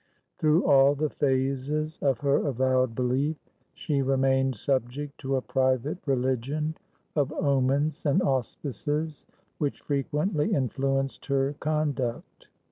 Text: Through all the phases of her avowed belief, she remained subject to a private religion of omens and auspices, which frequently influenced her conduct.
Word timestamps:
Through 0.39 0.65
all 0.65 0.95
the 0.95 1.11
phases 1.11 1.99
of 1.99 2.21
her 2.21 2.47
avowed 2.47 2.95
belief, 2.95 3.35
she 3.75 4.01
remained 4.01 4.55
subject 4.55 5.15
to 5.19 5.35
a 5.35 5.43
private 5.43 5.99
religion 6.07 6.75
of 7.15 7.31
omens 7.31 8.03
and 8.03 8.19
auspices, 8.23 9.27
which 9.59 9.81
frequently 9.81 10.53
influenced 10.55 11.27
her 11.27 11.53
conduct. 11.59 12.47